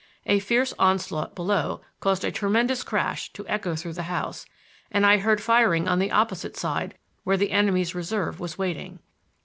A 0.25 0.39
fierce 0.39 0.73
onslaught 0.79 1.35
below 1.35 1.81
caused 1.99 2.25
a 2.25 2.31
tremendous 2.31 2.81
crash 2.81 3.31
to 3.33 3.47
echo 3.47 3.75
through 3.75 3.93
the 3.93 4.01
house, 4.09 4.47
and 4.91 5.05
I 5.05 5.19
heard 5.19 5.39
firing 5.39 5.87
on 5.87 5.99
the 5.99 6.09
opposite 6.11 6.57
side, 6.57 6.97
where 7.23 7.37
the 7.37 7.51
enemy's 7.51 7.93
reserve 7.93 8.39
was 8.39 8.57
waiting. 8.57 8.97